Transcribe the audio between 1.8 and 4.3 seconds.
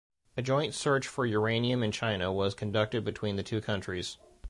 in China was conducted between the two countries.